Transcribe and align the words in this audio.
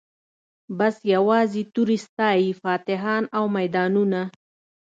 بس 0.77 0.95
یوازي 1.13 1.63
توري 1.73 1.97
ستايی 2.05 2.49
فاتحان 2.61 3.23
او 3.37 3.43
میدانونه 3.57 4.21